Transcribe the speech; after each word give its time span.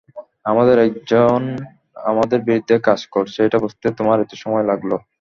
আমাদেরই 0.45 0.83
একজন 0.89 1.39
আমাদের 2.05 2.39
বিরুদ্ধে 2.47 2.75
কাজ 2.87 3.01
করছে 3.15 3.37
এইটা 3.41 3.57
বুঝতে 3.63 3.87
তোমার 3.99 4.17
এতো 4.23 4.35
সময় 4.43 4.65
লাগলো? 4.71 4.95